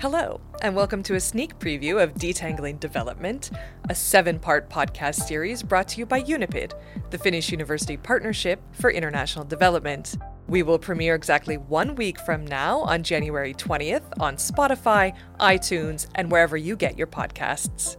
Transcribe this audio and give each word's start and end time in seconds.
Hello, 0.00 0.40
and 0.62 0.76
welcome 0.76 1.02
to 1.02 1.16
a 1.16 1.20
sneak 1.20 1.58
preview 1.58 2.00
of 2.00 2.14
Detangling 2.14 2.78
Development, 2.78 3.50
a 3.90 3.96
seven 3.96 4.38
part 4.38 4.70
podcast 4.70 5.26
series 5.26 5.60
brought 5.60 5.88
to 5.88 5.98
you 5.98 6.06
by 6.06 6.22
UNIPID, 6.22 6.72
the 7.10 7.18
Finnish 7.18 7.50
University 7.50 7.96
Partnership 7.96 8.60
for 8.70 8.92
International 8.92 9.44
Development. 9.44 10.14
We 10.46 10.62
will 10.62 10.78
premiere 10.78 11.16
exactly 11.16 11.56
one 11.56 11.96
week 11.96 12.20
from 12.20 12.46
now 12.46 12.78
on 12.78 13.02
January 13.02 13.52
20th 13.52 14.04
on 14.20 14.36
Spotify, 14.36 15.16
iTunes, 15.40 16.06
and 16.14 16.30
wherever 16.30 16.56
you 16.56 16.76
get 16.76 16.96
your 16.96 17.08
podcasts. 17.08 17.96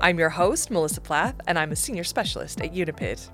I'm 0.00 0.18
your 0.18 0.30
host, 0.30 0.72
Melissa 0.72 1.00
Plath, 1.00 1.36
and 1.46 1.56
I'm 1.56 1.70
a 1.70 1.76
senior 1.76 2.02
specialist 2.02 2.60
at 2.62 2.74
UNIPID. 2.74 3.30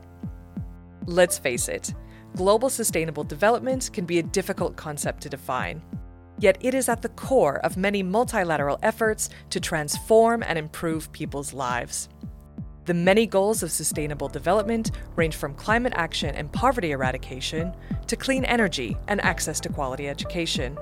Let's 1.06 1.38
face 1.38 1.70
it, 1.70 1.94
global 2.36 2.68
sustainable 2.68 3.24
development 3.24 3.88
can 3.94 4.04
be 4.04 4.18
a 4.18 4.22
difficult 4.22 4.76
concept 4.76 5.22
to 5.22 5.30
define. 5.30 5.80
Yet 6.38 6.58
it 6.60 6.74
is 6.74 6.88
at 6.88 7.02
the 7.02 7.08
core 7.10 7.58
of 7.60 7.76
many 7.76 8.02
multilateral 8.02 8.78
efforts 8.82 9.30
to 9.50 9.60
transform 9.60 10.42
and 10.42 10.58
improve 10.58 11.12
people's 11.12 11.52
lives. 11.52 12.08
The 12.86 12.94
many 12.94 13.26
goals 13.26 13.62
of 13.62 13.70
sustainable 13.70 14.28
development 14.28 14.90
range 15.16 15.36
from 15.36 15.54
climate 15.54 15.94
action 15.96 16.34
and 16.34 16.52
poverty 16.52 16.90
eradication 16.90 17.74
to 18.08 18.16
clean 18.16 18.44
energy 18.44 18.96
and 19.08 19.24
access 19.24 19.58
to 19.60 19.70
quality 19.70 20.08
education. 20.08 20.76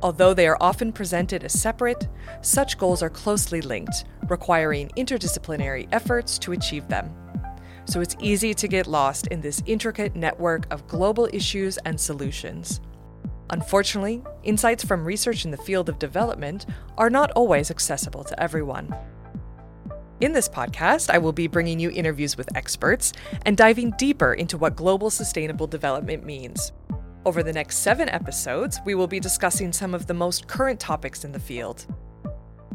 Although 0.00 0.32
they 0.32 0.46
are 0.46 0.58
often 0.60 0.92
presented 0.92 1.42
as 1.42 1.58
separate, 1.58 2.06
such 2.40 2.78
goals 2.78 3.02
are 3.02 3.10
closely 3.10 3.60
linked, 3.60 4.04
requiring 4.28 4.90
interdisciplinary 4.96 5.88
efforts 5.90 6.38
to 6.38 6.52
achieve 6.52 6.86
them. 6.86 7.12
So 7.84 8.00
it's 8.00 8.16
easy 8.20 8.54
to 8.54 8.68
get 8.68 8.86
lost 8.86 9.26
in 9.28 9.40
this 9.40 9.60
intricate 9.66 10.14
network 10.14 10.72
of 10.72 10.86
global 10.86 11.28
issues 11.32 11.78
and 11.78 11.98
solutions. 11.98 12.80
Unfortunately, 13.50 14.22
insights 14.42 14.84
from 14.84 15.04
research 15.04 15.44
in 15.44 15.50
the 15.50 15.56
field 15.56 15.88
of 15.88 15.98
development 15.98 16.66
are 16.98 17.08
not 17.08 17.30
always 17.32 17.70
accessible 17.70 18.24
to 18.24 18.42
everyone. 18.42 18.94
In 20.20 20.32
this 20.32 20.48
podcast, 20.48 21.10
I 21.10 21.18
will 21.18 21.32
be 21.32 21.46
bringing 21.46 21.78
you 21.78 21.90
interviews 21.90 22.36
with 22.36 22.54
experts 22.56 23.12
and 23.46 23.56
diving 23.56 23.92
deeper 23.92 24.34
into 24.34 24.58
what 24.58 24.76
global 24.76 25.10
sustainable 25.10 25.66
development 25.66 26.26
means. 26.26 26.72
Over 27.24 27.42
the 27.42 27.52
next 27.52 27.78
seven 27.78 28.08
episodes, 28.08 28.80
we 28.84 28.94
will 28.94 29.06
be 29.06 29.20
discussing 29.20 29.72
some 29.72 29.94
of 29.94 30.06
the 30.06 30.14
most 30.14 30.46
current 30.46 30.80
topics 30.80 31.24
in 31.24 31.32
the 31.32 31.40
field. 31.40 31.86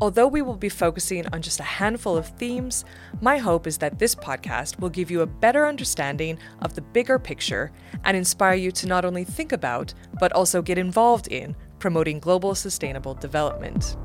Although 0.01 0.27
we 0.27 0.41
will 0.41 0.57
be 0.57 0.69
focusing 0.69 1.25
on 1.27 1.41
just 1.41 1.59
a 1.59 1.63
handful 1.63 2.17
of 2.17 2.27
themes, 2.27 2.83
my 3.21 3.37
hope 3.37 3.67
is 3.67 3.77
that 3.77 3.99
this 3.99 4.15
podcast 4.15 4.79
will 4.79 4.89
give 4.89 5.11
you 5.11 5.21
a 5.21 5.27
better 5.27 5.67
understanding 5.67 6.39
of 6.61 6.73
the 6.73 6.81
bigger 6.81 7.19
picture 7.19 7.71
and 8.03 8.17
inspire 8.17 8.55
you 8.55 8.71
to 8.71 8.87
not 8.87 9.05
only 9.05 9.23
think 9.23 9.51
about, 9.51 9.93
but 10.19 10.33
also 10.33 10.61
get 10.61 10.77
involved 10.77 11.27
in 11.27 11.55
promoting 11.79 12.19
global 12.19 12.55
sustainable 12.55 13.13
development. 13.13 13.95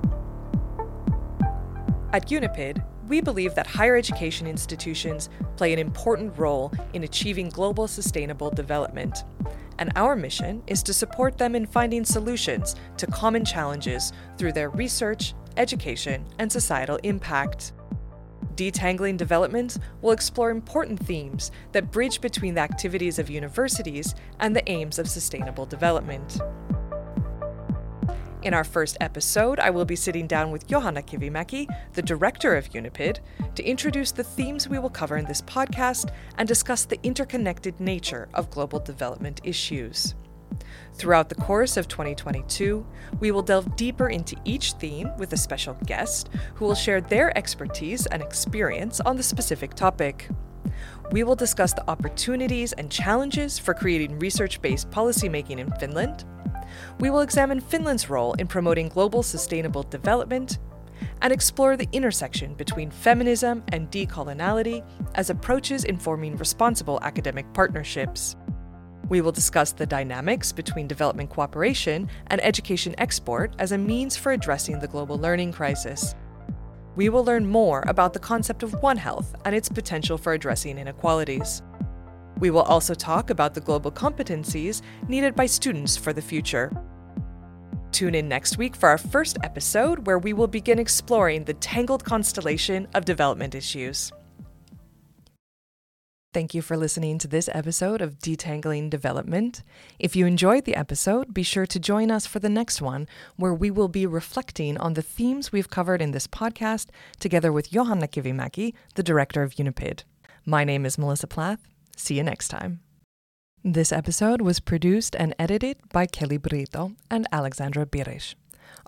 At 2.13 2.29
UNIPID, 2.29 2.85
we 3.09 3.21
believe 3.21 3.55
that 3.55 3.67
higher 3.67 3.97
education 3.97 4.47
institutions 4.47 5.31
play 5.57 5.73
an 5.73 5.79
important 5.79 6.37
role 6.39 6.73
in 6.93 7.05
achieving 7.05 7.49
global 7.49 7.89
sustainable 7.89 8.51
development. 8.51 9.25
And 9.79 9.93
our 9.97 10.17
mission 10.17 10.63
is 10.67 10.83
to 10.85 10.93
support 10.93 11.39
them 11.39 11.55
in 11.55 11.65
finding 11.65 12.05
solutions 12.05 12.77
to 12.97 13.07
common 13.07 13.45
challenges 13.45 14.13
through 14.37 14.53
their 14.53 14.71
research, 14.71 15.35
education, 15.59 16.25
and 16.39 16.51
societal 16.51 16.97
impact. 17.03 17.73
Detangling 18.55 19.17
Development 19.17 19.77
will 20.01 20.13
explore 20.13 20.51
important 20.51 20.99
themes 20.99 21.51
that 21.73 21.93
bridge 21.93 22.21
between 22.21 22.55
the 22.55 22.61
activities 22.61 23.19
of 23.19 23.29
universities 23.29 24.15
and 24.41 24.57
the 24.57 24.69
aims 24.69 24.99
of 24.99 25.09
sustainable 25.09 25.67
development. 25.67 26.41
In 28.43 28.55
our 28.55 28.65
first 28.65 28.97
episode, 29.01 29.59
I 29.59 29.71
will 29.71 29.85
be 29.85 29.97
sitting 29.97 30.29
down 30.29 30.53
with 30.53 30.69
Johanna 30.69 31.03
Kivimäki, 31.03 31.67
the 31.95 32.03
director 32.03 32.57
of 32.57 32.71
UNIPID, 32.71 33.19
to 33.57 33.65
introduce 33.65 34.13
the 34.13 34.23
themes 34.23 34.69
we 34.69 34.79
will 34.79 34.91
cover 34.91 35.17
in 35.17 35.25
this 35.25 35.43
podcast 35.43 36.13
and 36.37 36.47
discuss 36.47 36.85
the 36.85 37.01
interconnected 37.03 37.81
nature 37.81 38.29
of 38.35 38.51
global 38.51 38.79
development 38.79 39.41
issues. 39.43 40.15
Throughout 40.95 41.29
the 41.29 41.35
course 41.37 41.77
of 41.77 41.89
2022, 41.89 42.85
we 43.21 43.31
will 43.31 43.43
delve 43.43 43.77
deeper 43.77 44.09
into 44.09 44.37
each 44.45 44.73
theme 44.73 45.11
with 45.17 45.33
a 45.33 45.37
special 45.37 45.77
guest 45.87 46.29
who 46.55 46.65
will 46.65 46.75
share 46.75 47.01
their 47.01 47.37
expertise 47.39 48.07
and 48.07 48.23
experience 48.23 49.01
on 49.01 49.17
the 49.17 49.23
specific 49.23 49.75
topic. 49.75 50.29
We 51.11 51.23
will 51.23 51.37
discuss 51.37 51.73
the 51.73 51.89
opportunities 51.89 52.73
and 52.73 52.91
challenges 52.91 53.59
for 53.59 53.75
creating 53.75 54.19
research 54.19 54.61
based 54.61 54.91
policymaking 54.91 55.59
in 55.59 55.71
Finland. 55.73 56.25
We 57.01 57.11
will 57.11 57.21
examine 57.21 57.61
Finland's 57.61 58.11
role 58.11 58.35
in 58.35 58.47
promoting 58.47 58.89
global 58.89 59.23
sustainable 59.23 59.85
development 59.85 60.59
and 61.23 61.33
explore 61.33 61.77
the 61.77 61.89
intersection 61.93 62.55
between 62.55 62.91
feminism 62.91 63.63
and 63.69 63.91
decoloniality 63.91 64.85
as 65.15 65.31
approaches 65.31 65.85
informing 65.85 66.37
responsible 66.37 66.99
academic 67.03 67.53
partnerships. 67.55 68.37
We 69.09 69.23
will 69.23 69.33
discuss 69.33 69.73
the 69.73 69.87
dynamics 69.87 70.53
between 70.53 70.87
development 70.87 71.31
cooperation 71.31 72.11
and 72.27 72.45
education 72.45 72.95
export 72.99 73.55
as 73.59 73.73
a 73.73 73.79
means 73.79 74.17
for 74.17 74.33
addressing 74.33 74.79
the 74.79 74.89
global 74.89 75.17
learning 75.19 75.53
crisis. 75.53 76.15
We 76.95 77.09
will 77.09 77.25
learn 77.25 77.47
more 77.47 77.85
about 77.87 78.13
the 78.13 78.19
concept 78.19 78.63
of 78.63 78.83
One 78.83 78.97
Health 78.99 79.35
and 79.45 79.55
its 79.55 79.69
potential 79.69 80.19
for 80.19 80.35
addressing 80.35 80.79
inequalities. 80.79 81.63
We 82.39 82.51
will 82.51 82.63
also 82.63 82.95
talk 82.95 83.31
about 83.31 83.55
the 83.55 83.61
global 83.61 83.91
competencies 83.91 84.83
needed 85.09 85.35
by 85.35 85.47
students 85.47 85.97
for 85.97 86.13
the 86.13 86.23
future. 86.23 86.71
Tune 87.93 88.15
in 88.15 88.29
next 88.29 88.59
week 88.59 88.77
for 88.77 88.89
our 88.91 88.99
first 88.99 89.39
episode 89.43 90.07
where 90.07 90.19
we 90.19 90.35
will 90.35 90.47
begin 90.47 90.79
exploring 90.79 91.45
the 91.45 91.55
tangled 91.55 92.05
constellation 92.05 92.87
of 92.95 93.05
development 93.05 93.55
issues. 93.55 94.13
Thank 96.35 96.53
you 96.53 96.61
for 96.61 96.77
listening 96.77 97.17
to 97.19 97.27
this 97.27 97.49
episode 97.55 98.03
of 98.03 98.19
Detangling 98.19 98.91
Development. 98.91 99.63
If 99.99 100.15
you 100.15 100.27
enjoyed 100.27 100.67
the 100.67 100.77
episode, 100.77 101.33
be 101.33 101.43
sure 101.43 101.65
to 101.67 101.81
join 101.81 102.11
us 102.11 102.27
for 102.27 102.39
the 102.39 102.51
next 102.51 102.83
one, 102.83 103.09
where 103.37 103.55
we 103.55 103.71
will 103.71 103.89
be 103.89 104.05
reflecting 104.05 104.77
on 104.77 104.93
the 104.93 105.01
themes 105.01 105.53
we've 105.53 105.71
covered 105.71 106.03
in 106.03 106.11
this 106.11 106.27
podcast 106.27 106.89
together 107.19 107.51
with 107.51 107.71
Johanna 107.71 108.09
Kivimäki, 108.09 108.75
the 108.95 109.03
director 109.03 109.43
of 109.43 109.55
UNIPID. 109.55 110.03
My 110.45 110.65
name 110.65 110.85
is 110.85 110.99
Melissa 110.99 111.27
Plath. 111.27 111.67
See 111.97 112.19
you 112.19 112.23
next 112.23 112.49
time. 112.49 112.81
This 113.65 113.91
episode 113.91 114.43
was 114.43 114.61
produced 114.61 115.17
and 115.17 115.35
edited 115.39 115.79
by 115.95 116.05
Kelly 116.05 116.37
Brito 116.37 116.93
and 117.11 117.27
Alexandra 117.33 117.87
Birish. 117.87 118.35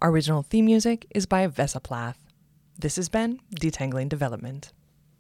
Our 0.01 0.11
original 0.11 0.43
theme 0.43 0.67
music 0.67 1.07
is 1.15 1.25
by 1.25 1.49
Vesa 1.49 1.83
Plath. 1.83 2.19
This 2.79 2.97
has 2.97 3.09
been 3.09 3.41
Detangling 3.59 4.11
Development. 4.11 4.71